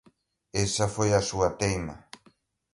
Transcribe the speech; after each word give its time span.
Esa 0.65 0.85
foi 0.95 1.09
a 1.13 1.21
súa 1.29 1.49
teima. 1.59 1.95